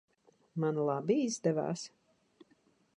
[0.63, 1.87] Man labi izdevās?